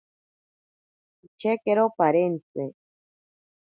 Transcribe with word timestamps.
Pichekero 1.19 1.85
parentsi. 1.97 2.63